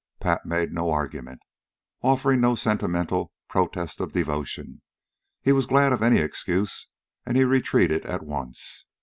[0.19, 1.41] Pat made no argument,
[2.01, 4.81] offered no sentimental protest of devotion.
[5.43, 6.87] He was glad of any excuse,
[7.23, 8.87] and he retreated at once.